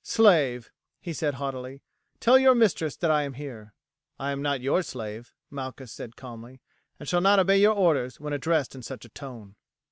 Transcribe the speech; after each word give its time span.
"Slave," 0.03 0.71
he 0.99 1.13
said 1.13 1.35
haughtily, 1.35 1.83
"tell 2.19 2.39
your 2.39 2.55
mistress 2.55 2.95
that 2.95 3.11
l 3.11 3.17
am 3.17 3.33
here." 3.33 3.75
"I 4.17 4.31
am 4.31 4.41
not 4.41 4.59
your 4.59 4.81
slave," 4.81 5.35
Malchus 5.51 5.91
said 5.91 6.15
calmly, 6.15 6.59
"and 6.99 7.07
shall 7.07 7.21
not 7.21 7.37
obey 7.37 7.59
your 7.59 7.75
orders 7.75 8.19
when 8.19 8.33
addressed 8.33 8.73
in 8.73 8.81
such 8.81 9.05
a 9.05 9.09
tone." 9.09 9.55